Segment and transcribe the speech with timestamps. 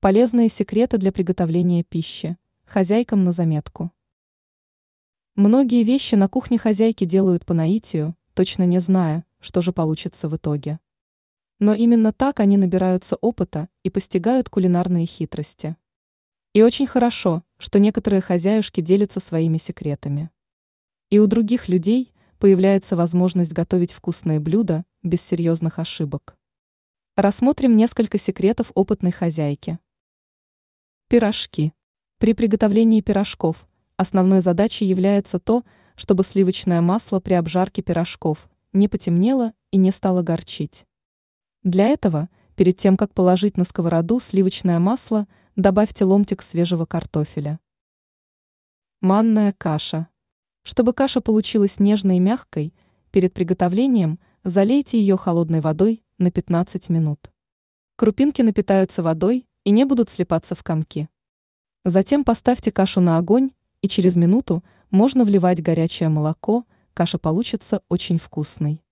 [0.00, 2.36] Полезные секреты для приготовления пищи.
[2.66, 3.90] Хозяйкам на заметку.
[5.34, 10.36] Многие вещи на кухне хозяйки делают по наитию, точно не зная, что же получится в
[10.36, 10.78] итоге.
[11.58, 15.74] Но именно так они набираются опыта и постигают кулинарные хитрости.
[16.52, 20.30] И очень хорошо, что некоторые хозяюшки делятся своими секретами.
[21.10, 26.36] И у других людей появляется возможность готовить вкусные блюда без серьезных ошибок.
[27.16, 29.80] Рассмотрим несколько секретов опытной хозяйки.
[31.10, 31.72] Пирожки.
[32.18, 35.64] При приготовлении пирожков основной задачей является то,
[35.96, 40.84] чтобы сливочное масло при обжарке пирожков не потемнело и не стало горчить.
[41.62, 47.58] Для этого, перед тем, как положить на сковороду сливочное масло, добавьте ломтик свежего картофеля.
[49.00, 50.08] Манная каша.
[50.62, 52.74] Чтобы каша получилась нежной и мягкой,
[53.12, 57.30] перед приготовлением залейте ее холодной водой на 15 минут.
[57.96, 61.10] Крупинки напитаются водой и не будут слипаться в комки.
[61.84, 63.50] Затем поставьте кашу на огонь,
[63.82, 68.82] и через минуту можно вливать горячее молоко, каша получится очень вкусной.